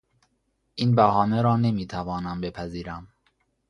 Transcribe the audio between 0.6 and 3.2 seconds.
این بهانه را نمیتوانم بپذیرم.